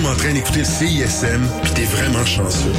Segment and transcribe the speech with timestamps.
[0.00, 2.72] même en train d'écouter le CISM, puis t'es vraiment chanceux.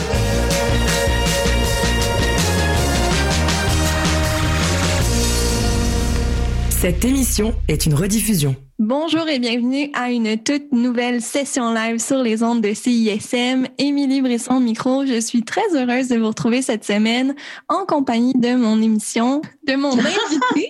[6.70, 8.56] Cette émission est une rediffusion.
[8.80, 13.68] Bonjour et bienvenue à une toute nouvelle session live sur les ondes de CISM.
[13.78, 15.06] Émilie Brisson micro.
[15.06, 17.36] Je suis très heureuse de vous retrouver cette semaine
[17.68, 20.70] en compagnie de mon émission, de mon invité,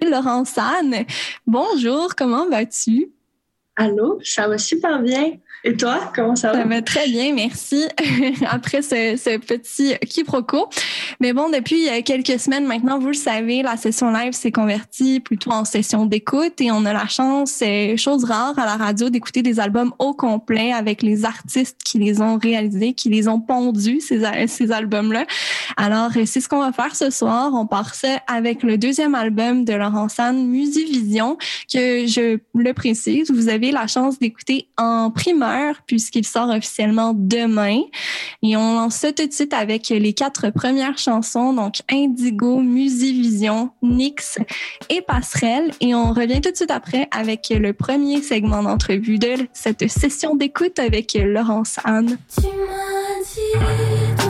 [0.10, 1.04] Laurent San.
[1.46, 3.10] Bonjour, comment vas-tu?
[3.76, 5.38] Allô, ça va super bien.
[5.62, 6.62] Et toi, comment ça va?
[6.62, 7.84] Ça va très bien, merci.
[8.48, 10.70] Après ce, petit quiproquo.
[11.20, 15.50] Mais bon, depuis quelques semaines maintenant, vous le savez, la session live s'est convertie plutôt
[15.50, 19.42] en session d'écoute et on a la chance, c'est chose rare à la radio, d'écouter
[19.42, 24.00] des albums au complet avec les artistes qui les ont réalisés, qui les ont pondus,
[24.00, 25.26] ces, albums-là.
[25.76, 27.52] Alors, c'est ce qu'on va faire ce soir.
[27.54, 31.36] On part ça avec le deuxième album de Laurent San, Musivision,
[31.72, 35.10] que je le précise, vous avez la chance d'écouter en
[35.86, 37.80] puisqu'il sort officiellement demain.
[38.42, 44.38] Et on lance tout de suite avec les quatre premières chansons, donc Indigo, Musivision, Nix
[44.88, 45.70] et Passerelle.
[45.80, 50.34] Et on revient tout de suite après avec le premier segment d'entrevue de cette session
[50.34, 52.18] d'écoute avec Laurence Anne.
[52.34, 54.29] Tu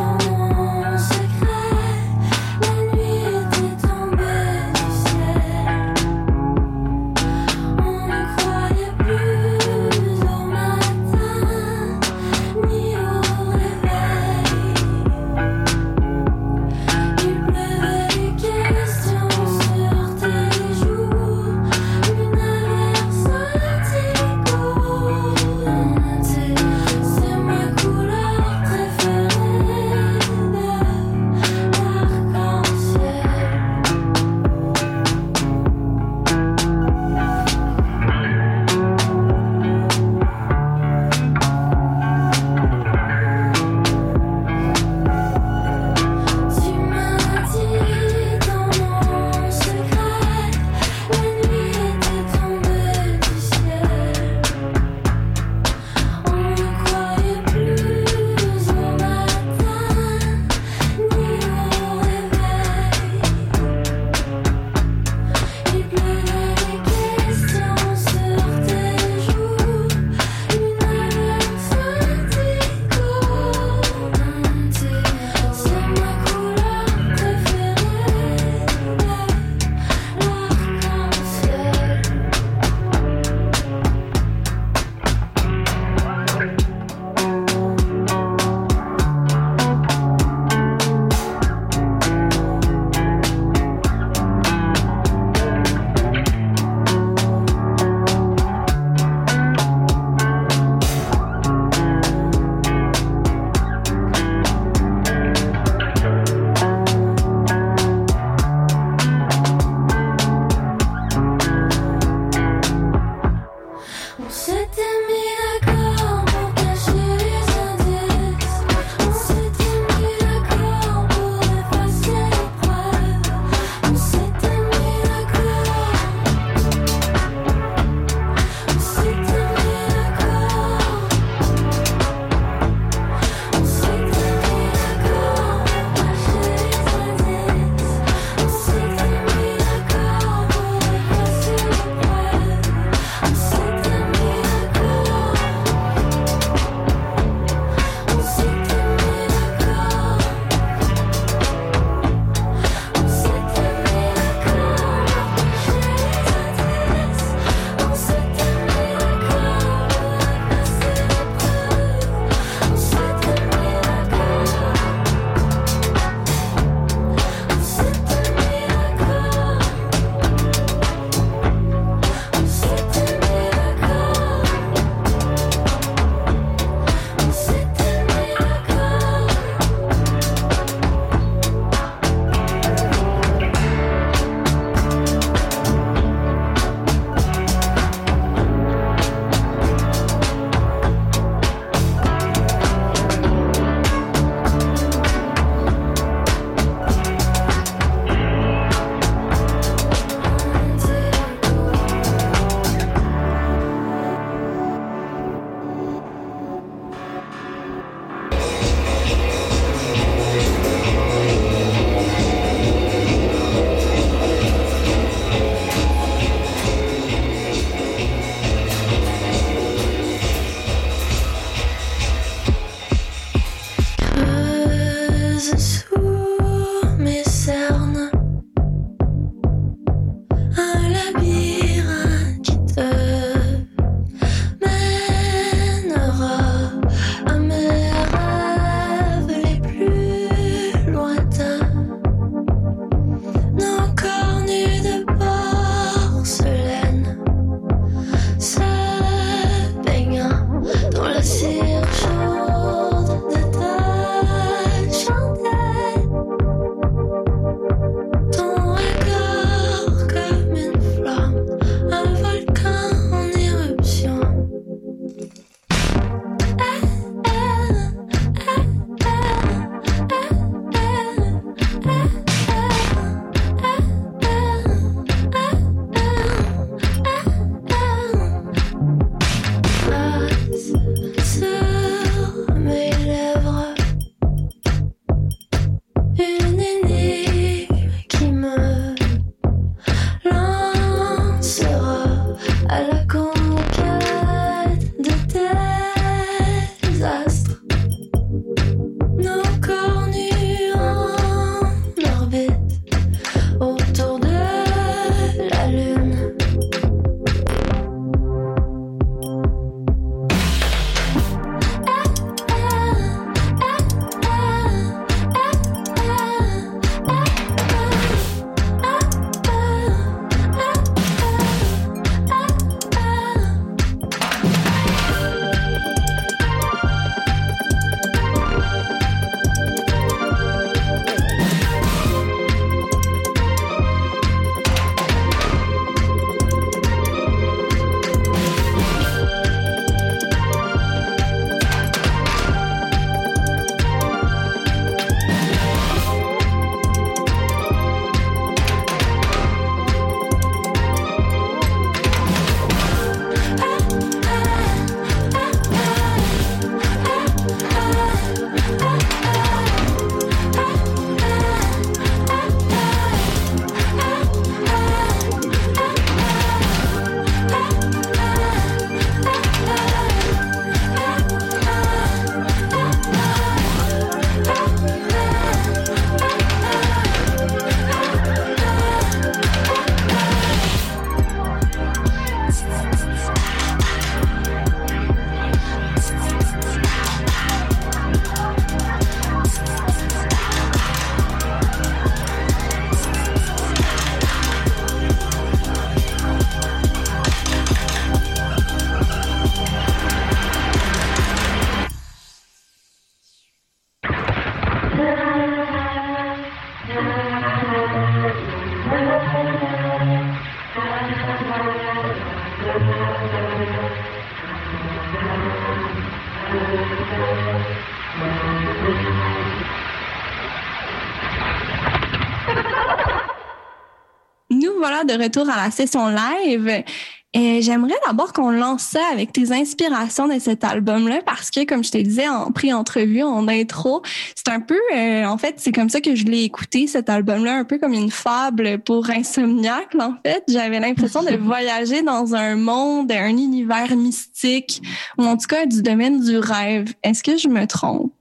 [425.16, 426.84] de retour à la session live.
[427.32, 431.84] Et j'aimerais d'abord qu'on lance ça avec tes inspirations de cet album-là, parce que, comme
[431.84, 434.02] je te disais en pré-entrevue, en intro,
[434.34, 437.54] c'est un peu, euh, en fait, c'est comme ça que je l'ai écouté, cet album-là,
[437.54, 440.42] un peu comme une fable pour insomniaque, en fait.
[440.48, 444.82] J'avais l'impression de voyager dans un monde, un univers mystique,
[445.16, 446.92] ou en tout cas du domaine du rêve.
[447.04, 448.12] Est-ce que je me trompe?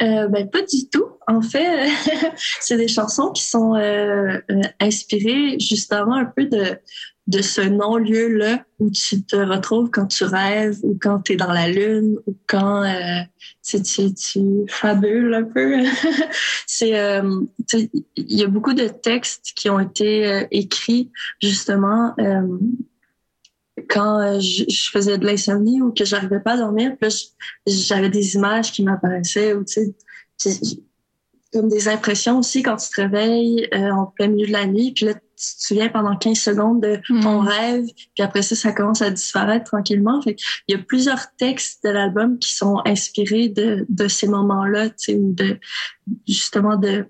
[0.00, 1.06] Euh, ben, pas du tout.
[1.26, 1.88] En fait,
[2.60, 6.78] c'est des chansons qui sont euh, euh, inspirées justement un peu de,
[7.26, 11.52] de ce non-lieu-là où tu te retrouves quand tu rêves ou quand tu es dans
[11.52, 12.84] la lune ou quand
[13.64, 14.40] tu, tu,
[14.80, 15.78] un peu.
[16.80, 21.10] il y a beaucoup de textes qui ont été écrits
[21.42, 22.14] justement
[23.88, 26.96] quand je, je, faisais de l'insomnie ou que j'arrivais pas à dormir.
[27.00, 27.34] Puis
[27.66, 29.94] j'avais des images qui m'apparaissaient ou tu
[30.36, 30.60] sais
[31.52, 34.92] comme des impressions aussi quand tu te réveilles en plein milieu de la nuit.
[34.92, 37.48] Puis là, tu te souviens pendant 15 secondes de ton mm.
[37.48, 40.20] rêve, puis après ça, ça commence à disparaître tranquillement.
[40.20, 44.90] Fait il y a plusieurs textes de l'album qui sont inspirés de, de ces moments-là,
[44.90, 45.58] tu sais, ou de
[46.26, 47.06] justement de,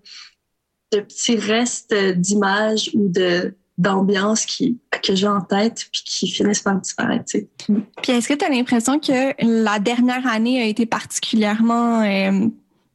[0.92, 6.62] de petits restes d'images ou de d'ambiance qui que j'ai en tête puis qui finissent
[6.62, 7.24] par disparaître.
[7.26, 7.48] Tu sais.
[8.02, 12.48] Puis est-ce que tu as l'impression que la dernière année a été particulièrement euh,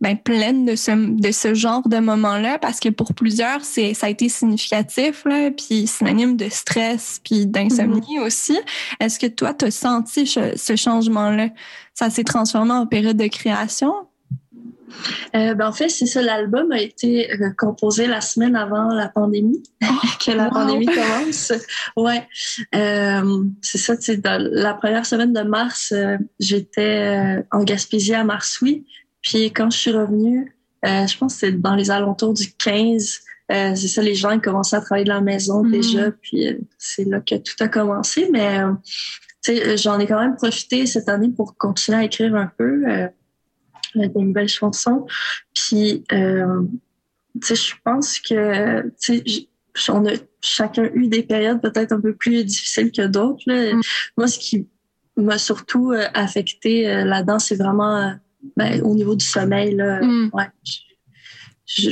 [0.04, 4.08] ben, pleine de ce, de ce genre de moment-là parce que pour plusieurs, c'est, ça
[4.08, 8.25] a été significatif, là, puis synonyme de stress, puis d'insomnie mm-hmm.
[8.25, 8.60] aussi.
[9.00, 11.48] Est-ce que toi, tu as senti ce, changement-là?
[11.94, 13.94] Ça s'est transformé en période de création?
[15.36, 16.22] Euh, ben en fait, c'est ça.
[16.22, 19.86] L'album a été euh, composé la semaine avant la pandémie, oh,
[20.26, 21.52] que la pandémie commence.
[21.98, 22.28] Ouais,
[22.76, 23.98] euh, c'est ça.
[23.98, 28.86] Tu la première semaine de mars, euh, j'étais en Gaspésie à Marsouis,
[29.22, 33.22] puis quand je suis revenue, je pense que c'est dans les alentours du 15,
[33.52, 35.72] euh, c'est ça, les gens commençaient à travailler de la maison mhm.
[35.72, 36.48] déjà, puis
[36.78, 38.30] c'est là que tout a commencé.
[38.32, 38.60] Mais
[39.76, 42.84] j'en ai quand même profité cette année pour continuer à écrire un peu
[43.96, 45.06] des nouvelles chansons.
[45.54, 48.92] Puis, je pense que
[49.90, 53.44] on a chacun eu des périodes peut-être un peu plus difficiles que d'autres.
[53.48, 53.82] Mhm.
[54.18, 54.68] Moi, ce qui
[55.18, 58.14] m'a surtout affecté là-dedans, c'est vraiment
[58.58, 60.32] ben, au niveau du sommeil, là, mm.
[60.34, 60.46] ouais.
[61.65, 61.91] Je,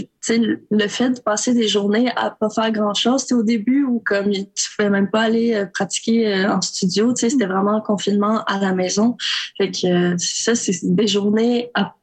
[0.69, 4.31] le fait de passer des journées à pas faire grand chose, au début où comme
[4.31, 7.51] tu pouvais même pas aller euh, pratiquer euh, en studio, c'était mm.
[7.51, 9.15] vraiment un confinement à la maison.
[9.57, 11.95] Fait que euh, ça, c'est des journées à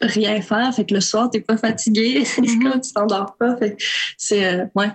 [0.00, 0.72] rien faire.
[0.72, 2.86] Fait que le soir, t'es pas fatigué, mm-hmm.
[2.86, 3.56] tu t'endors pas.
[3.56, 3.76] Fait
[4.16, 4.90] c'est ouais,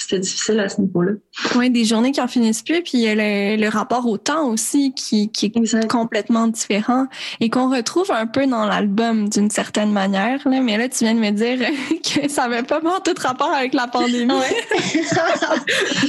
[0.00, 1.12] c'était difficile à ce niveau-là.
[1.56, 5.30] Oui, des journées qui en finissent plus, puis le, le rapport au temps aussi qui,
[5.30, 7.06] qui est complètement différent
[7.40, 10.40] et qu'on retrouve un peu dans l'album d'une certaine manière.
[10.48, 10.60] Là.
[10.60, 11.58] Mais là, tu viens de me dire
[12.02, 14.28] que ça n'avait pas vraiment tout rapport avec la pandémie.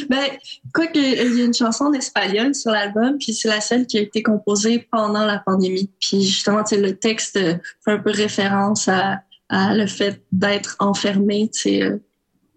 [0.09, 0.25] Ben,
[0.73, 3.97] quoi qu'il y a une chanson en espagnol sur l'album, puis c'est la seule qui
[3.97, 5.89] a été composée pendant la pandémie.
[5.99, 11.61] Puis justement, le texte fait un peu référence à, à le fait d'être enfermé, tu
[11.61, 11.97] sais, euh,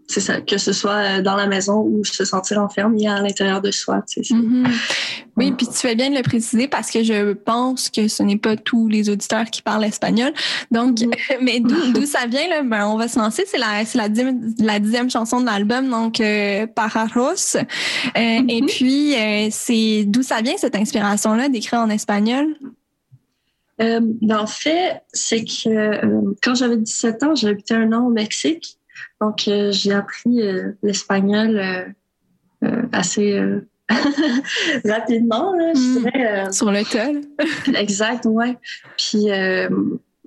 [0.09, 3.61] c'est ça, que ce soit euh, dans la maison ou se sentir enfermé à l'intérieur
[3.61, 4.01] de soi.
[4.01, 4.67] Mm-hmm.
[5.37, 8.37] Oui, puis tu fais bien de le préciser parce que je pense que ce n'est
[8.37, 10.33] pas tous les auditeurs qui parlent espagnol.
[10.71, 11.39] Donc, mm-hmm.
[11.41, 12.63] mais d'où ça vient là?
[12.63, 13.45] Ben, on va se lancer.
[13.47, 17.57] C'est la c'est la, dixième, la dixième chanson de l'album, donc euh, Pararos.
[17.57, 17.63] Euh,
[18.15, 18.51] mm-hmm.
[18.51, 22.55] Et puis euh, c'est d'où ça vient cette inspiration là d'écrire en espagnol?
[23.79, 28.79] Ben, en fait, c'est que quand j'avais 17 ans, j'habitais un an au Mexique.
[29.23, 31.95] Donc, euh, j'ai appris euh, l'espagnol
[32.65, 33.41] euh, assez
[34.85, 36.03] rapidement, je hmm.
[36.03, 36.53] dirais.
[36.53, 37.23] Sur le tel.
[37.77, 38.59] exact, ouais.
[38.99, 39.29] Puis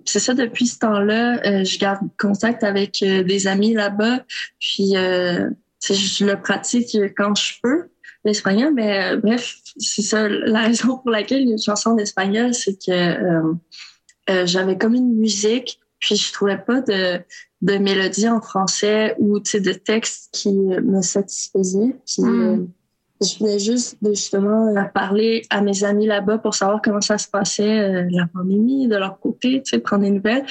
[0.05, 4.23] c'est ça, depuis ce temps-là, je garde contact avec des amis là-bas.
[4.59, 7.89] Puis je le pratique quand je peux,
[8.23, 8.73] l'espagnol.
[8.73, 12.77] Mais bref, c'est ça, la raison pour laquelle il y a une chanson d'espagnol, c'est
[12.81, 17.21] que j'avais comme une musique, puis je trouvais pas de
[17.61, 21.95] de mélodies en français ou de textes qui me satisfaisaient.
[22.05, 22.29] Puis, hmm.
[22.29, 22.65] euh,
[23.21, 27.27] je venais juste de justement parler à mes amis là-bas pour savoir comment ça se
[27.27, 30.45] passait euh, la pandémie de leur côté, tu sais, prendre des nouvelles.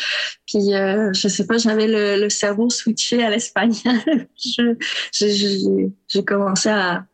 [0.47, 4.27] Puis euh, je sais pas, j'avais le, cerveau switché à l'espagnol.
[5.13, 7.07] J'ai commencé à,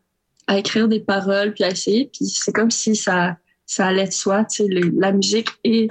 [0.46, 2.10] à écrire des paroles puis à essayer.
[2.12, 5.88] Puis c'est comme si ça ça allait de soi, tu sais, la musique et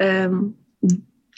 [0.00, 0.40] euh,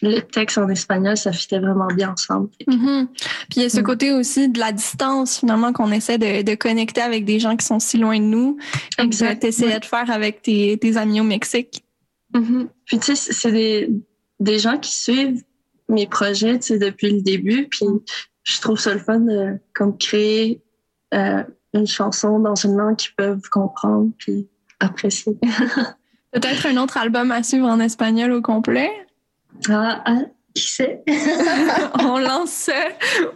[0.03, 2.49] le texte en espagnol, ça fitait vraiment bien ensemble.
[2.69, 3.07] Mm-hmm.
[3.07, 3.85] Puis il y a ce mm.
[3.85, 7.65] côté aussi de la distance, finalement, qu'on essaie de, de, connecter avec des gens qui
[7.65, 8.59] sont si loin de nous.
[8.99, 9.41] Exact.
[9.41, 11.85] Tu essayais de faire avec tes, tes amis au Mexique.
[12.35, 12.67] Mm-hmm.
[12.85, 13.91] Puis tu sais, c'est des,
[14.41, 15.43] des gens qui suivent
[15.89, 17.69] mes projets tu sais, depuis le début.
[17.69, 17.87] Puis
[18.43, 20.61] je trouve ça le fun de comme créer
[21.15, 21.45] euh,
[21.75, 24.49] une chanson dans une langue qu'ils peuvent comprendre puis
[24.81, 25.39] apprécier.
[26.33, 28.91] Peut-être un autre album à suivre en espagnol au complet?
[29.69, 30.23] Ah, ah
[30.55, 31.03] qui sait?
[32.01, 32.73] On lance ça,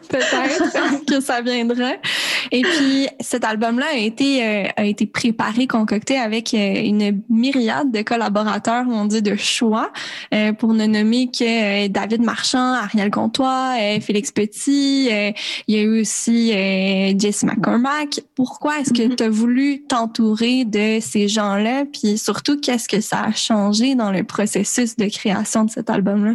[0.08, 1.92] peut-être que ça viendra.
[2.52, 7.90] Et puis, cet album-là a été euh, a été préparé, concocté avec euh, une myriade
[7.90, 9.92] de collaborateurs, on dit de choix,
[10.34, 15.08] euh, pour ne nommer que David Marchand, Ariel Comtois, Félix Petit.
[15.08, 16.50] il y a eu aussi
[17.18, 18.20] Jess McCormack.
[18.34, 19.16] Pourquoi est-ce que mm-hmm.
[19.16, 21.84] tu as voulu t'entourer de ces gens-là?
[21.84, 26.34] Puis surtout, qu'est-ce que ça a changé dans le processus de création de cet album-là?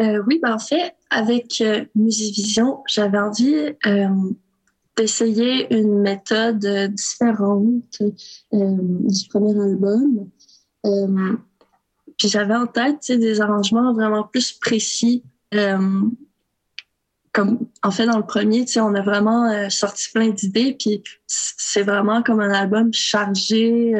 [0.00, 4.08] Euh, oui, ben en fait, avec euh, Musivision, j'avais envie euh,
[4.96, 8.02] d'essayer une méthode différente
[8.52, 10.30] du premier album.
[12.18, 15.22] puis j'avais en tête des arrangements vraiment plus précis.
[17.32, 22.22] comme en fait dans le premier, on a vraiment sorti plein d'idées, puis c'est vraiment
[22.22, 23.94] comme un album chargé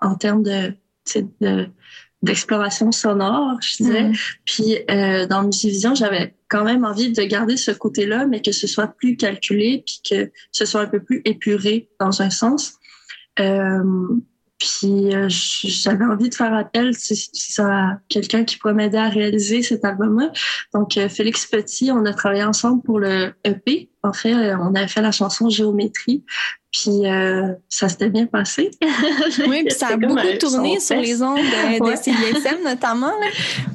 [0.00, 0.74] en termes de,
[1.40, 1.68] de
[2.22, 4.08] d'exploration sonore, je dirais.
[4.08, 4.14] Mm.
[4.44, 8.66] Puis euh, dans Musivision, j'avais quand même envie de garder ce côté-là, mais que ce
[8.66, 12.74] soit plus calculé, puis que ce soit un peu plus épuré dans un sens.
[13.38, 13.82] Euh,
[14.58, 19.62] puis euh, j'avais envie de faire appel si, ça quelqu'un qui pourrait m'aider à réaliser
[19.62, 20.32] cet album-là.
[20.72, 23.90] Donc euh, Félix Petit, on a travaillé ensemble pour le EP.
[24.06, 26.24] En fait, on avait fait la chanson Géométrie.
[26.76, 28.70] Puis euh, ça s'était bien passé.
[29.48, 33.12] oui, puis ça a beaucoup tourné sur les ondes de, CISM notamment.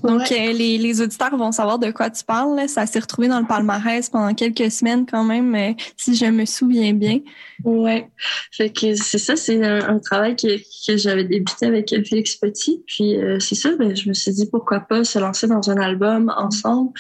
[0.04, 2.68] Donc euh, les, les, auditeurs vont savoir de quoi tu parles.
[2.70, 6.46] Ça s'est retrouvé dans le palmarès pendant quelques semaines quand même, euh, si je me
[6.46, 7.20] souviens bien.
[7.64, 8.04] Oui,
[8.52, 12.84] fait que c'est ça, c'est un, travail que, que j'avais débuté avec Félix Petit.
[12.86, 16.32] Puis c'est ça, ben, je me suis dit pourquoi pas se lancer dans un album
[16.38, 16.92] ensemble.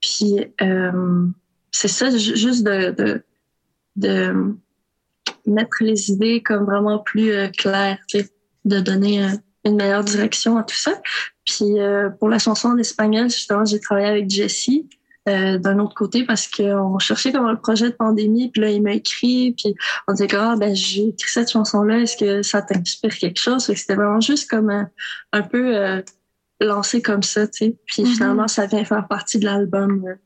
[0.00, 0.36] Puis
[1.70, 3.22] c'est ça, juste de, de,
[3.96, 4.56] de
[5.46, 7.98] mettre les idées comme vraiment plus euh, claires,
[8.64, 9.28] de donner euh,
[9.64, 11.00] une meilleure direction à tout ça.
[11.44, 14.88] Puis euh, pour la chanson en espagnol, justement, j'ai travaillé avec Jessie
[15.26, 18.94] d'un autre côté parce qu'on cherchait comment le projet de pandémie, puis là, il m'a
[18.94, 19.74] écrit, puis
[20.06, 23.66] on disait que ah, ben, j'ai écrit cette chanson-là, est-ce que ça t'inspire quelque chose?
[23.66, 26.02] C'était vraiment juste comme un, peu
[26.62, 27.76] lancé comme ça, tu sais.
[27.84, 28.14] Puis mm-hmm.
[28.14, 30.16] finalement, ça vient faire partie de l'album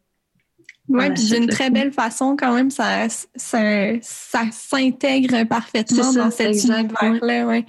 [0.89, 3.61] oui, puis d'une très belle façon quand même, ça, ça,
[4.03, 7.47] ça s'intègre parfaitement dans cet univers-là.
[7.47, 7.65] Ouais.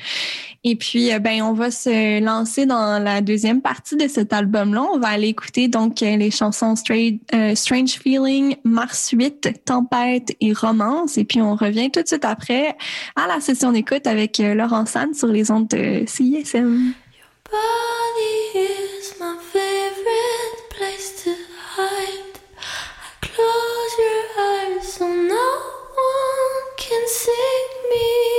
[0.64, 4.82] Et puis, euh, ben, on va se lancer dans la deuxième partie de cet album-là.
[4.94, 10.52] On va aller écouter donc euh, les chansons euh, Strange Feeling, Mars 8, Tempête et
[10.52, 11.18] Romance.
[11.18, 12.76] Et puis, on revient tout de suite après
[13.16, 16.94] à la session d'écoute avec Laurent San sur les ondes de CISM.
[17.14, 21.32] Your body is my favorite place to
[21.78, 22.23] hide.
[25.04, 25.60] Close your eyes so no
[25.96, 28.33] one can see me.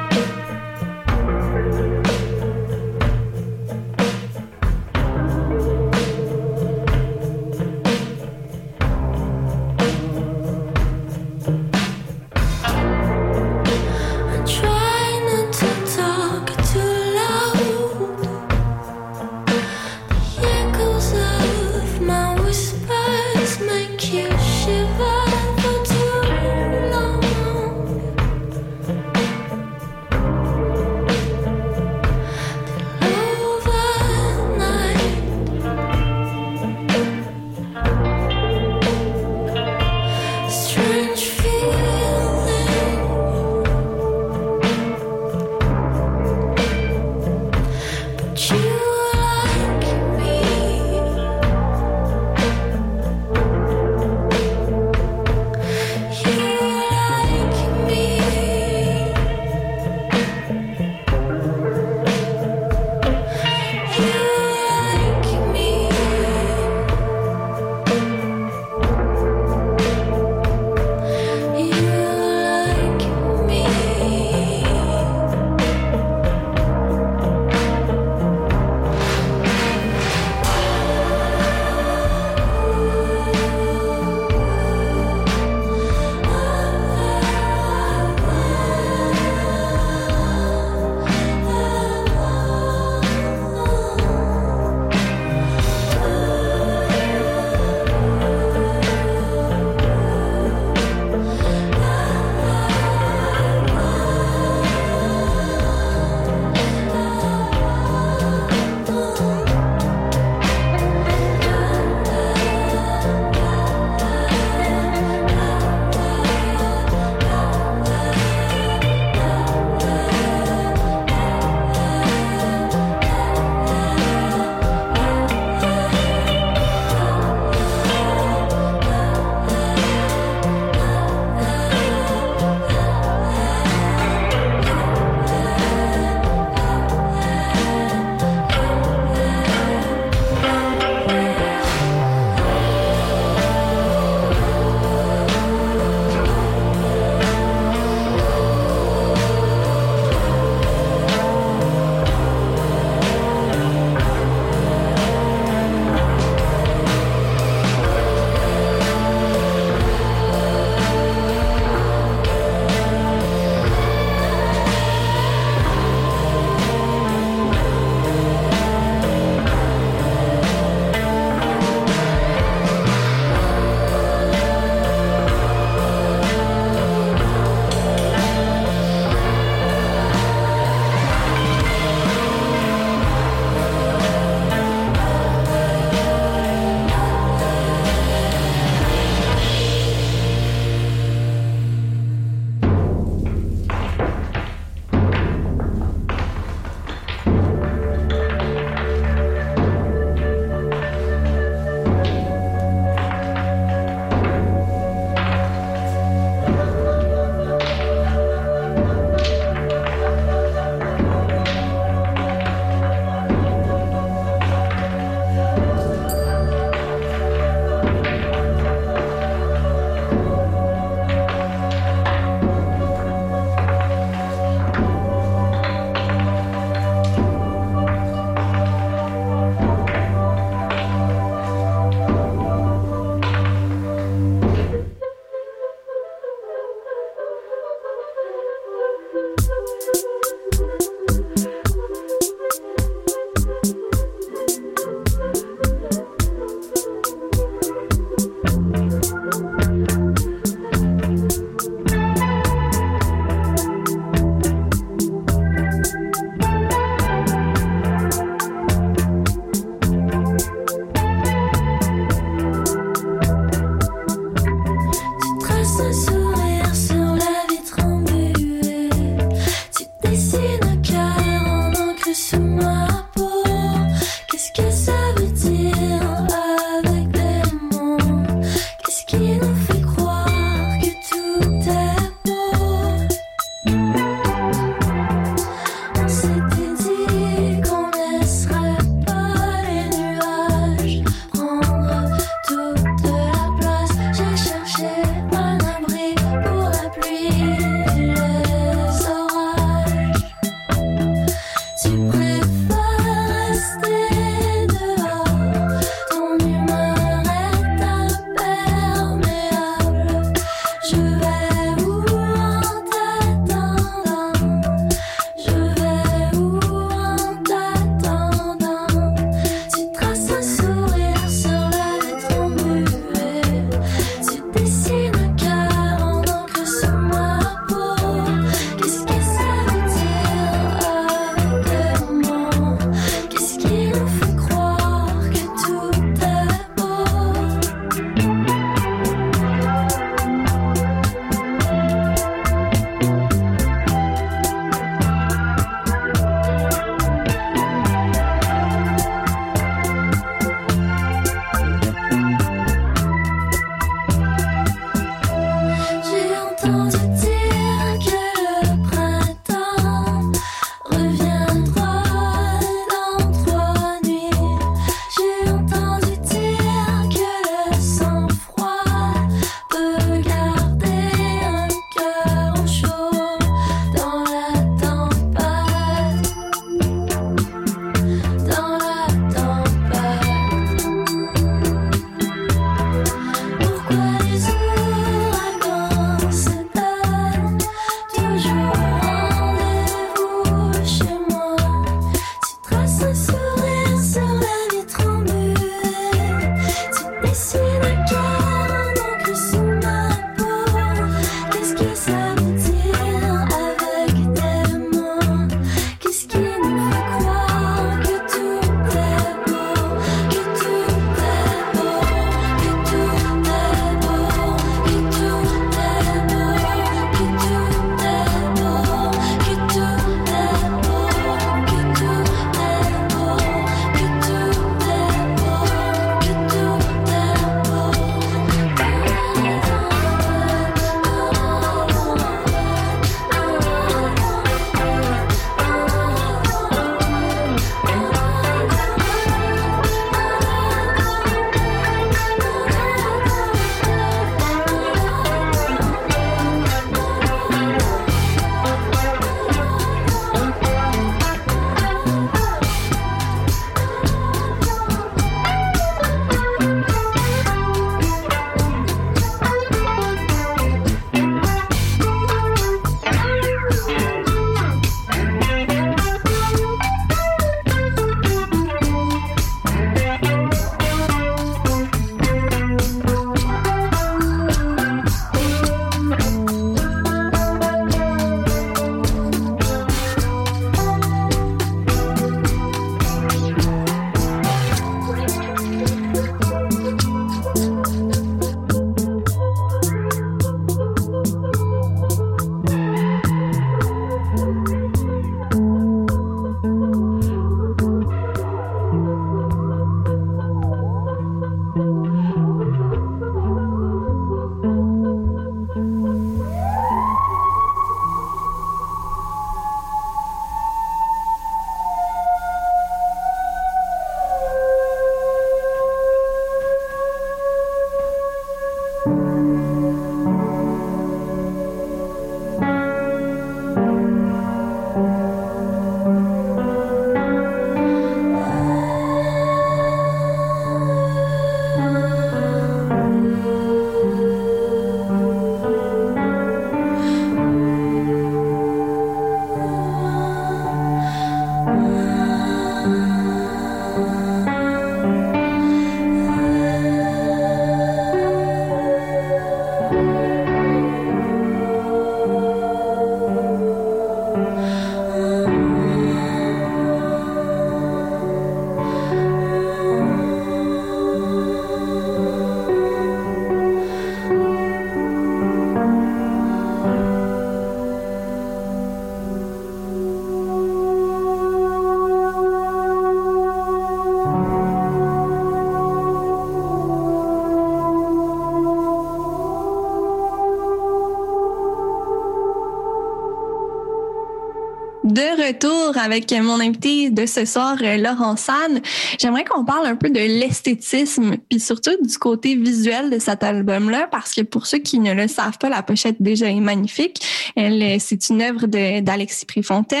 [585.20, 588.80] De retour avec mon invité de ce soir, euh, Laurent San.
[589.18, 594.08] J'aimerais qu'on parle un peu de l'esthétisme, puis surtout du côté visuel de cet album-là,
[594.10, 597.20] parce que pour ceux qui ne le savent pas, la pochette déjà est magnifique.
[597.54, 600.00] Elle, euh, c'est une œuvre d'Alexis Préfontaine.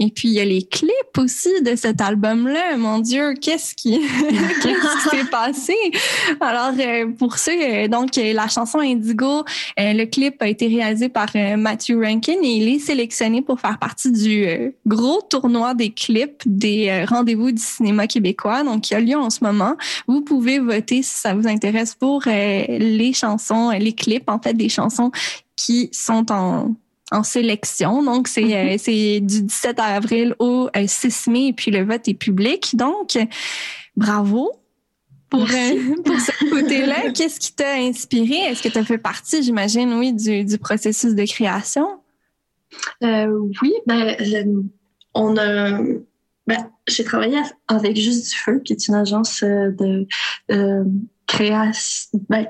[0.00, 2.76] Et puis il y a les clips aussi de cet album-là.
[2.76, 3.98] Mon Dieu, qu'est-ce qui,
[4.62, 5.76] qu'est-ce qui s'est passé?
[6.40, 9.44] Alors euh, pour ceux, donc la chanson Indigo,
[9.78, 14.12] le clip a été réalisé par Matthew Rankin et il est sélectionné pour faire partie
[14.12, 19.00] du euh, gros tournoi des clips des euh, rendez-vous du cinéma québécois, donc qui a
[19.00, 19.76] lieu en ce moment.
[20.06, 24.54] Vous pouvez voter si ça vous intéresse pour euh, les chansons, les clips, en fait,
[24.54, 25.10] des chansons
[25.56, 26.74] qui sont en,
[27.10, 28.02] en sélection.
[28.02, 29.20] Donc, c'est mm-hmm.
[29.20, 32.76] du 17 avril au 6 mai, et puis le vote est public.
[32.76, 33.18] Donc,
[33.96, 34.52] bravo
[35.30, 35.46] pour,
[36.04, 37.10] pour ce côté-là.
[37.14, 38.36] Qu'est-ce qui t'a inspiré?
[38.36, 41.86] Est-ce que tu as fait partie, j'imagine, oui, du, du processus de création?
[43.02, 44.16] Euh, oui, ben,
[45.14, 45.80] on a.
[46.46, 50.06] Ben, j'ai travaillé avec Juste du Feu, qui est une agence euh, de
[50.50, 50.84] euh,
[51.26, 52.46] création, ben,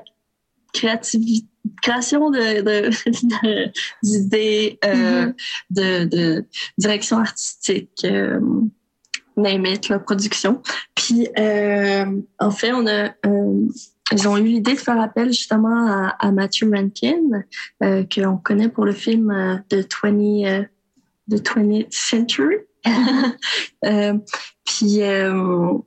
[0.73, 1.45] créativité
[1.81, 3.71] création de,
[4.03, 5.31] d'idées, euh,
[5.69, 6.45] de, de,
[6.77, 8.39] direction artistique, euh,
[9.37, 10.61] name it, la production.
[10.95, 12.05] Puis, euh,
[12.39, 13.09] en fait, on a
[14.11, 17.43] ils ont eu l'idée de faire appel justement à, à Matthew Rankin,
[17.83, 20.63] euh, qu'on connaît pour le film euh, de 20, euh,
[21.29, 22.55] 20th Century.
[23.85, 24.17] euh,
[24.65, 25.77] puis euh,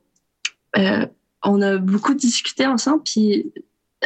[0.77, 1.05] euh,
[1.43, 3.51] on a beaucoup discuté ensemble, puis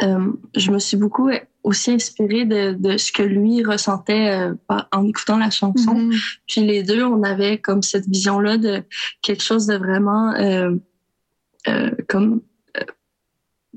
[0.00, 1.28] je me suis beaucoup
[1.68, 4.50] aussi inspirée de, de ce que lui ressentait
[4.92, 5.94] en écoutant la chanson.
[5.94, 6.38] Mm-hmm.
[6.46, 8.82] Puis les deux, on avait comme cette vision-là de
[9.22, 10.34] quelque chose de vraiment
[12.08, 12.40] comme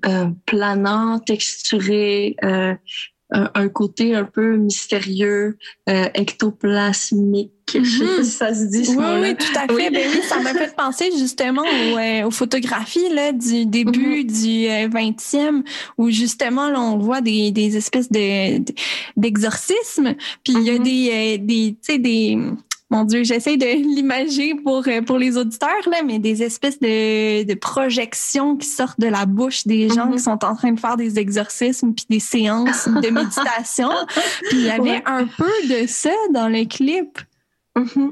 [0.06, 2.73] euh, planant, texturé, euh,
[3.30, 7.61] un, côté un peu mystérieux, euh, ectoplasmique.
[7.81, 8.89] Je sais pas si ça se dit.
[8.89, 9.73] oui, oui, tout à fait.
[9.73, 9.89] Oui.
[9.91, 14.27] Ben oui, ça m'a fait penser justement aux, aux, photographies là, du début mhm.
[14.27, 15.63] du 20e,
[15.97, 18.63] où justement là, on voit des, des espèces de
[19.17, 20.15] d'exorcismes.
[20.43, 20.84] Puis il y a mhm.
[20.84, 22.38] des, des, tu sais, des
[22.91, 27.43] mon Dieu, j'essaie de l'imager pour, euh, pour les auditeurs, là, mais des espèces de,
[27.43, 30.13] de projections qui sortent de la bouche des gens mm-hmm.
[30.13, 33.89] qui sont en train de faire des exorcismes puis des séances de méditation.
[34.49, 37.17] puis il y avait un peu de ça dans le clip.
[37.77, 38.12] Mm-hmm.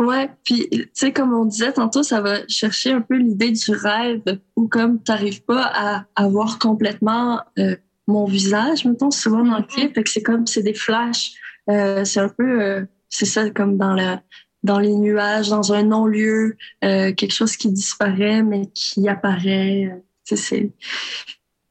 [0.00, 3.70] Ouais, puis tu sais, comme on disait tantôt, ça va chercher un peu l'idée du
[3.70, 4.22] rêve
[4.54, 9.56] où comme tu n'arrives pas à, à voir complètement euh, mon visage, mettons, souvent dans
[9.56, 9.66] le mm-hmm.
[9.66, 11.32] clip, que c'est comme, c'est des flashs.
[11.70, 14.16] Euh, c'est un peu c'est ça, comme dans le
[14.62, 20.02] dans les nuages, dans un non-lieu, euh, quelque chose qui disparaît mais qui apparaît.
[20.24, 20.72] C'est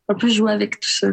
[0.08, 1.08] un peu jouer avec tout ça.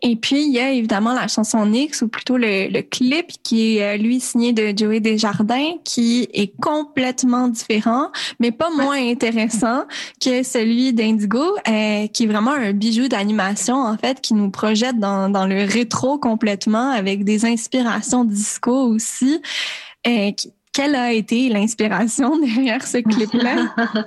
[0.00, 3.76] Et puis, il y a évidemment la chanson Nix, ou plutôt le, le clip, qui
[3.76, 9.84] est, euh, lui, signé de Joey Desjardins, qui est complètement différent, mais pas moins intéressant
[10.20, 14.98] que celui d'Indigo, euh, qui est vraiment un bijou d'animation, en fait, qui nous projette
[14.98, 19.40] dans, dans le rétro complètement, avec des inspirations disco aussi.
[20.06, 23.74] Euh, qui, quelle a été l'inspiration derrière ce clip-là?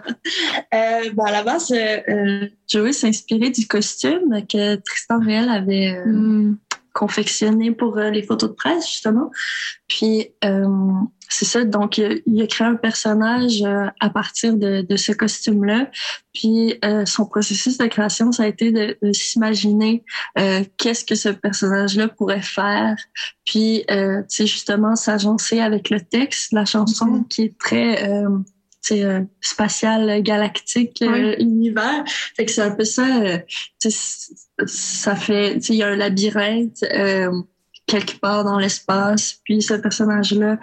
[0.73, 5.49] euh, ben à la base, euh, euh Joey s'est inspiré du costume que Tristan Réel
[5.49, 6.57] avait euh, hmm.
[6.95, 9.29] Confectionné pour euh, les photos de presse, justement.
[9.87, 10.31] Puis,
[11.29, 11.65] c'est ça.
[11.65, 15.89] Donc, il a, créé un personnage euh, à partir de, de ce costume-là.
[16.33, 20.03] Puis, euh, son processus de création, ça a été de, de s'imaginer
[20.37, 22.95] euh, qu'est-ce que ce personnage-là pourrait faire.
[23.45, 23.95] Puis, tu
[24.27, 27.27] sais, justement, s'agencer avec le texte, la chanson mm-hmm.
[27.27, 28.25] qui est très
[28.91, 31.03] euh, spatial, galactique,
[31.39, 32.03] univers.
[32.35, 33.05] Fait que c'est un peu ça.
[34.65, 36.83] ça fait, il y a un labyrinthe
[37.87, 39.39] quelque part dans l'espace.
[39.43, 40.57] Puis ce personnage-là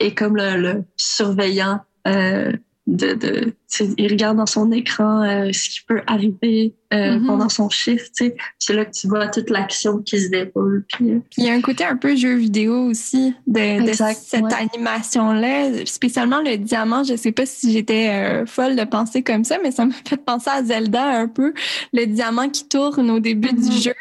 [0.00, 2.52] est comme le, surveillant euh,
[2.86, 3.52] de, de
[3.98, 7.26] il regarde dans son écran euh, ce qui peut arriver euh, mm-hmm.
[7.26, 8.22] pendant son shift.
[8.58, 10.84] C'est là que tu vois toute l'action qui se déroule.
[10.92, 14.52] Puis, euh, il y a un côté un peu jeu vidéo aussi de, de cette
[14.52, 17.02] animation-là, spécialement le diamant.
[17.02, 20.50] Je sais pas si j'étais folle de penser comme ça, mais ça me fait penser
[20.50, 21.52] à Zelda un peu.
[21.92, 23.82] Le diamant qui tourne au début du mm-hmm.
[23.82, 23.94] jeu.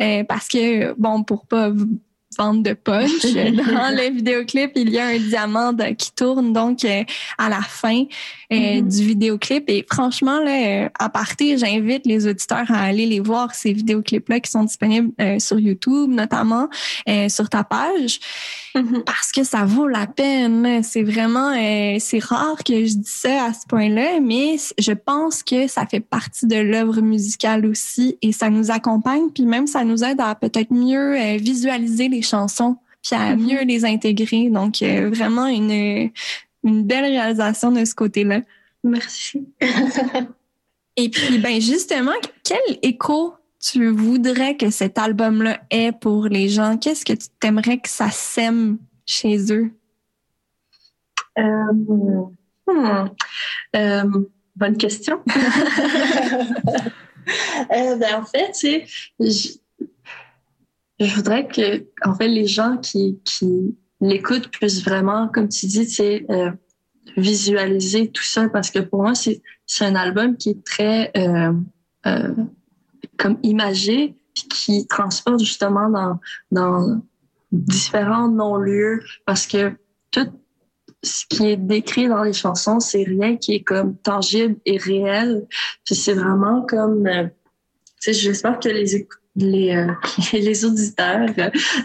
[0.00, 1.72] Euh, parce que, bon, pour pas
[2.38, 7.02] de punch, dans le vidéoclip, il y a un diamant qui tourne donc euh,
[7.36, 8.04] à la fin
[8.52, 8.88] euh, mm-hmm.
[8.88, 9.64] du vidéoclip.
[9.68, 14.50] Et franchement, là, à partir, j'invite les auditeurs à aller les voir, ces vidéoclips-là qui
[14.50, 16.68] sont disponibles sur YouTube, notamment
[17.28, 18.20] sur ta page.
[18.74, 19.04] Mm-hmm.
[19.04, 20.82] Parce que ça vaut la peine.
[20.82, 25.42] C'est vraiment, euh, c'est rare que je dise ça à ce point-là, mais je pense
[25.42, 29.84] que ça fait partie de l'œuvre musicale aussi et ça nous accompagne, puis même ça
[29.84, 33.46] nous aide à peut-être mieux euh, visualiser les chansons puis à Mhm.
[33.46, 34.50] mieux les intégrer.
[34.50, 36.10] Donc, euh, vraiment une,
[36.64, 38.40] une belle réalisation de ce côté-là.
[38.84, 39.46] Merci.
[40.96, 42.14] Et puis, ben justement,
[42.44, 46.76] quel écho tu voudrais que cet album-là ait pour les gens?
[46.76, 49.70] Qu'est-ce que tu t'aimerais que ça sème chez eux?
[51.38, 51.72] Euh,
[52.66, 53.08] hmm,
[53.76, 54.04] euh,
[54.56, 55.20] bonne question.
[57.70, 58.80] Euh, ben, en fait, tu
[59.28, 59.60] sais,
[61.00, 65.88] je, voudrais que, en fait, les gens qui, qui l'écoutent puissent vraiment, comme tu dis,
[65.88, 66.50] sais, euh,
[67.16, 71.52] visualiser tout ça parce que pour moi, c'est, c'est un album qui est très euh,
[72.06, 72.34] euh,
[73.16, 77.02] comme imagé puis qui transporte justement dans, dans
[77.50, 79.72] différents non-lieux parce que
[80.10, 80.28] tout
[81.02, 85.46] ce qui est décrit dans les chansons, c'est rien qui est comme tangible et réel.
[85.84, 87.24] Puis c'est vraiment comme, euh,
[88.00, 89.92] tu sais, j'espère que les écou- les, euh,
[90.32, 91.28] les auditeurs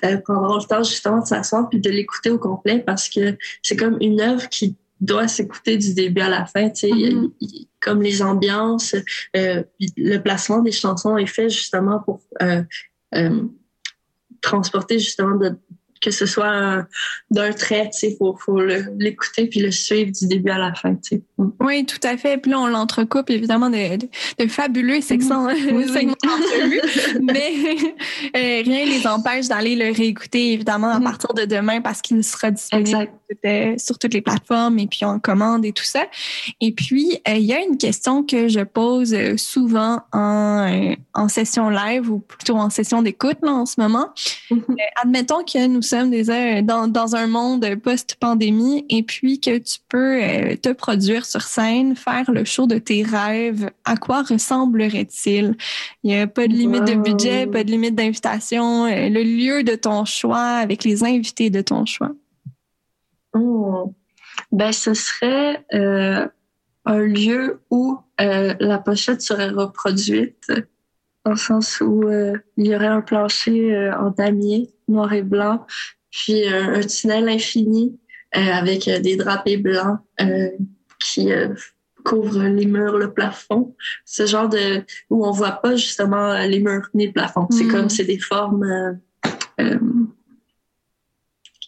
[0.03, 3.75] euh, prendront le temps justement de s'asseoir puis de l'écouter au complet parce que c'est
[3.75, 6.69] comme une œuvre qui doit s'écouter du début à la fin.
[6.69, 7.31] Tu sais, Mhm.
[7.41, 8.95] Il- comme les ambiances,
[9.35, 9.61] euh,
[9.97, 12.63] le placement des chansons est fait justement pour euh,
[13.15, 13.41] euh,
[14.41, 15.51] transporter justement de,
[16.01, 16.87] que ce soit un-
[17.31, 18.61] d'un trait, tu sais, faut, faut
[18.97, 21.21] l'écouter puis le suivre du début à la fin, tu sais.
[21.59, 22.37] Oui, tout à fait.
[22.37, 24.07] Puis là, on l'entrecoupe évidemment de, de,
[24.39, 25.87] de fabuleux segments, Oui, oui.
[25.93, 26.81] segments d'entrevue,
[27.21, 27.53] mais
[28.35, 31.03] euh, rien ne les empêche d'aller le réécouter évidemment à Mhm.
[31.05, 33.09] partir de demain parce qu'il sera disponible
[33.45, 36.03] euh, sur toutes les plateformes et puis en commande et tout ça.
[36.61, 40.95] Et puis, euh, il y a une question que je pose euh, souvent en, euh,
[41.13, 44.09] en session live ou plutôt en session d'écoute là, en ce moment.
[44.51, 44.63] Mhm.
[44.69, 49.79] Euh, admettons que nous sommes déjà dans, dans un monde post-pandémie et puis que tu
[49.89, 53.71] peux euh, te produire sur scène, faire le show de tes rêves.
[53.85, 55.55] À quoi ressemblerait-il?
[56.03, 59.63] Il n'y a pas de limite de budget, pas de limite d'invitation, euh, le lieu
[59.63, 62.11] de ton choix avec les invités de ton choix.
[63.33, 63.91] Mm.
[64.51, 66.27] Ben, ce serait euh,
[66.85, 70.51] un lieu où euh, la pochette serait reproduite,
[71.25, 75.65] dans le sens où euh, il y aurait un plancher en damier, noir et blanc,
[76.11, 77.97] puis un tunnel infini
[78.35, 80.49] euh, avec euh, des drapés blancs euh,
[81.03, 81.49] qui euh,
[82.03, 83.75] couvrent les murs, le plafond.
[84.05, 87.47] Ce genre de où on voit pas justement euh, les murs ni le plafond.
[87.51, 87.71] C'est Mm.
[87.71, 88.93] comme c'est des formes euh,
[89.61, 89.79] euh,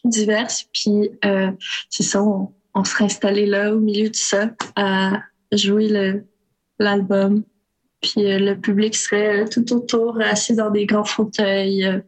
[0.04, 0.68] diverses.
[0.74, 1.52] Puis euh,
[1.90, 6.22] c'est ça, on, on serait installé là au milieu de ça à jouer
[6.80, 7.44] l'album.
[8.02, 12.00] Puis euh, le public serait tout autour, assis dans des grands fauteuils euh,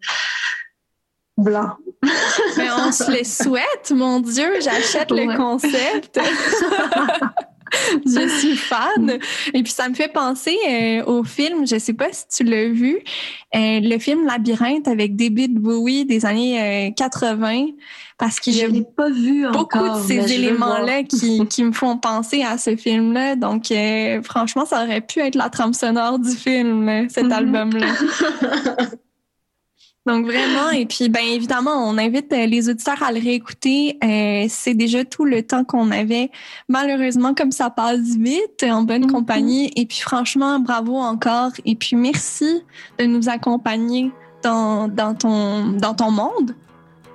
[1.38, 1.78] blancs.
[2.76, 6.20] Mais on se les souhaite, mon Dieu, j'achète le concept.
[8.06, 9.20] je suis fan.
[9.54, 12.70] Et puis ça me fait penser euh, au film, je sais pas si tu l'as
[12.70, 12.96] vu,
[13.56, 17.66] euh, le film Labyrinthe avec David Bowie des années euh, 80,
[18.18, 19.98] parce qu'il y Je a pas vu beaucoup encore.
[20.02, 23.36] de ces éléments-là qui, qui me font penser à ce film-là.
[23.36, 27.32] Donc, euh, franchement, ça aurait pu être la trame sonore du film, euh, cet Mhm.
[27.34, 27.88] album-là.
[30.08, 33.98] Donc vraiment, et puis bien évidemment, on invite euh, les auditeurs à le réécouter.
[34.02, 36.32] Euh, c'est déjà tout le temps qu'on avait.
[36.70, 39.12] Malheureusement, comme ça passe vite, en bonne Mhm.
[39.12, 39.72] compagnie.
[39.76, 41.52] Et puis franchement, bravo encore.
[41.66, 42.64] Et puis merci
[42.98, 44.12] de nous accompagner
[44.44, 46.56] dans, dans, ton, dans ton monde,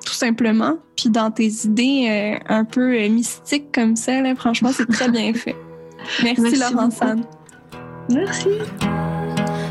[0.04, 0.74] tout simplement.
[0.94, 4.20] Puis dans tes idées euh, un peu mystiques comme ça.
[4.20, 5.56] Là, franchement, c'est très bien fait.
[6.22, 6.96] Merci, Merci.
[6.98, 7.24] San.
[8.10, 8.48] Merci.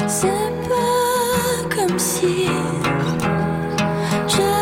[0.08, 0.28] C'est
[0.68, 2.48] pas comme si
[4.28, 4.61] j'avais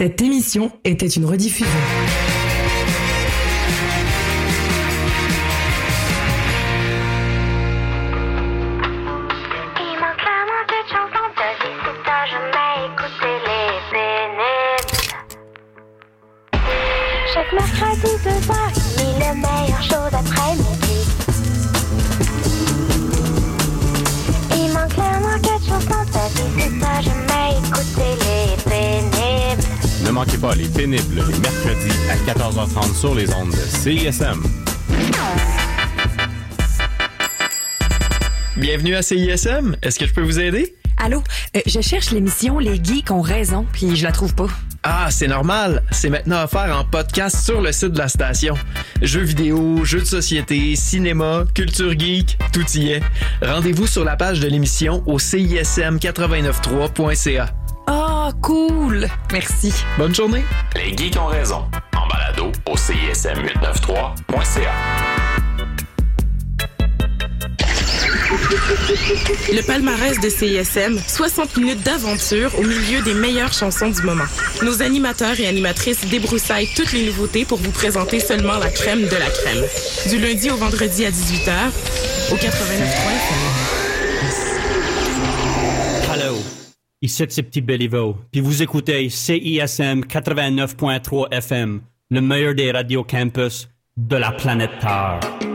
[0.00, 1.68] Cette émission était une rediffusion.
[30.40, 34.42] Pas les pénibles les mercredis à 14h30 sur les ondes de CISM.
[38.56, 39.76] Bienvenue à CISM.
[39.82, 40.74] Est-ce que je peux vous aider?
[40.96, 41.22] Allô,
[41.56, 44.46] euh, je cherche l'émission Les Geeks ont raison, puis je la trouve pas.
[44.82, 45.82] Ah, c'est normal.
[45.90, 48.54] C'est maintenant offert en podcast sur le site de la station.
[49.02, 53.02] Jeux vidéo, jeux de société, cinéma, culture geek, tout y est.
[53.42, 57.59] Rendez-vous sur la page de l'émission au cism893.ca.
[58.22, 59.08] Ah, cool!
[59.32, 59.72] Merci.
[59.96, 60.44] Bonne journée.
[60.76, 61.64] Les geeks ont raison.
[61.96, 64.72] En balado au CISM893.ca.
[69.50, 74.26] Le palmarès de CISM, 60 minutes d'aventure au milieu des meilleures chansons du moment.
[74.62, 79.16] Nos animateurs et animatrices débroussaillent toutes les nouveautés pour vous présenter seulement la crème de
[79.16, 79.64] la crème.
[80.10, 81.70] Du lundi au vendredi à 18h,
[82.32, 83.69] au 89.3
[87.02, 91.80] ici c'est Petit Béliveau, puis vous écoutez CISM 89.3 FM,
[92.10, 95.49] le meilleur des radios campus de la planète Terre.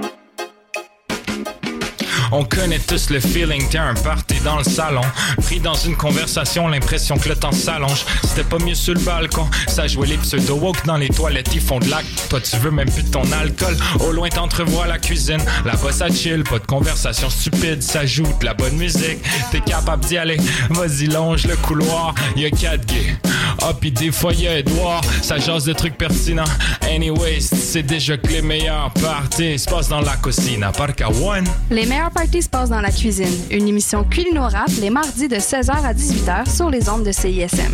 [2.37, 4.99] On connaît tous le feeling, t'es un party dans le salon.
[5.43, 8.03] Pris dans une conversation, l'impression que le temps s'allonge.
[8.23, 11.79] C'était pas mieux sur le balcon, ça jouait les pseudo-woke dans les toilettes, ils font
[11.79, 12.09] de l'acte.
[12.29, 13.77] Toi, tu veux même plus de ton alcool.
[14.01, 15.39] Au loin, t'entrevois la cuisine.
[15.63, 19.19] Là-bas, ça chill, pas de conversation stupide, ça joue de la bonne musique.
[19.51, 20.37] T'es capable d'y aller,
[20.71, 22.13] vas-y, longe le couloir.
[22.35, 23.15] Y'a quatre gays.
[23.67, 26.43] Ah, pis des fois, y'a Edouard, ça jase de trucs pertinents.
[26.87, 30.63] Anyways, c'est déjà que les meilleurs parties se passent dans la cuisine,
[30.95, 31.45] qu'à one.
[31.71, 33.33] Les meilleurs parties se passent dans la cuisine.
[33.49, 37.73] Une émission culinorable les mardis de 16h à 18h sur les ondes de CISM.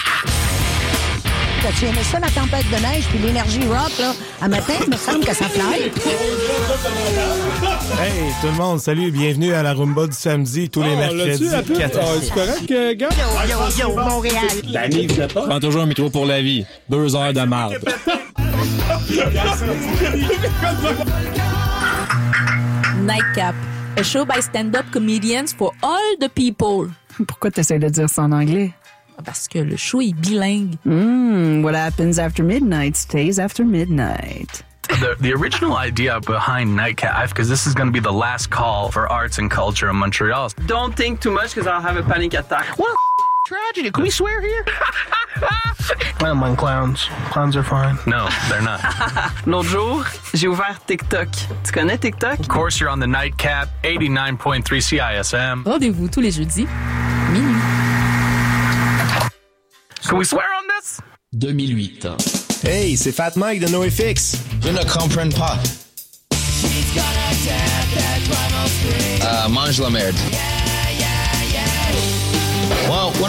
[1.77, 4.13] Tu aimais ça, la tempête de neige, puis l'énergie rock, là?
[4.41, 5.83] À matin, il me semble que ça fly.
[7.99, 11.49] Hey, tout le monde, salut, bienvenue à la Rumba du samedi, tous les Oh, mercredis.
[11.49, 11.61] la Ah,
[12.21, 13.09] c'est correct, euh, gars?
[13.47, 14.43] Yo, yo, Montréal.
[14.73, 15.47] Danny, vous êtes pas?
[15.47, 16.65] Prends toujours un micro pour la vie.
[16.89, 17.77] Deux heures de marde.
[23.05, 23.55] Nightcap,
[23.97, 26.89] a show by stand-up comedians for all the people.
[27.27, 28.71] Pourquoi tu essaies de dire ça en anglais?
[29.23, 30.77] Parce que le show est bilingue.
[30.83, 34.63] Hmm, what happens after midnight stays after midnight.
[34.99, 38.91] The, the original idea behind Nightcap, because this is going to be the last call
[38.91, 40.49] for arts and culture in Montreal.
[40.65, 42.77] Don't think too much because I'll have a panic attack.
[42.77, 42.95] What
[43.47, 43.91] tragedy?
[43.91, 44.65] Can we swear here?
[45.43, 47.07] I don't mind clowns.
[47.31, 47.97] Clowns are fine.
[48.05, 48.81] No, they're not.
[49.45, 50.03] L'autre jour,
[50.33, 51.29] j'ai ouvert TikTok.
[51.63, 52.39] Tu connais TikTok?
[52.39, 55.63] of course, you're on the Nightcap 89.3 CISM.
[55.65, 56.67] Rendez-vous tous les jeudis,
[57.31, 57.60] minuit.
[60.11, 60.99] Can we swear on this?
[61.37, 62.05] 2008.
[62.63, 64.35] Hey, c'est Fat Mike de NoFX.
[64.61, 65.57] Je ne comprends pas.
[69.23, 70.15] Euh, mange la merde.
[72.89, 73.15] Well, what